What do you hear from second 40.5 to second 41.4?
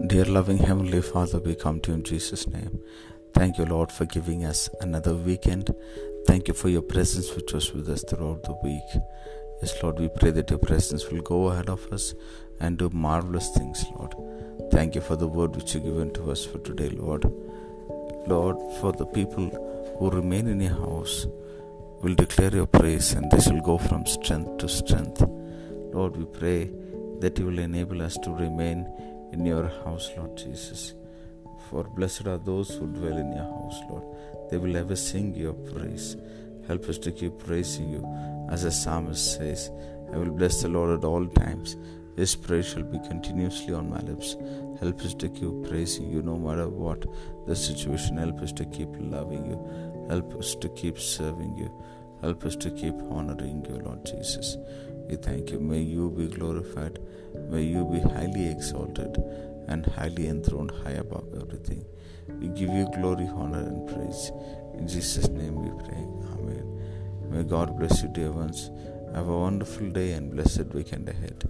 the Lord at all